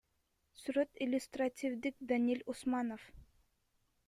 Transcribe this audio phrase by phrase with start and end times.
[0.61, 3.01] Сүрөт иллюстративдик, Даниль Усманов.